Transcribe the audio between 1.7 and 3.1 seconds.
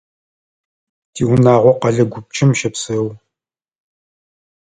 къэлэ гупчэм щэпсэу.